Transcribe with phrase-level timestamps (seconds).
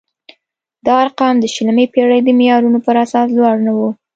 [0.85, 3.89] دا ارقام د شلمې پېړۍ د معیارونو پر اساس لوړ نه وو.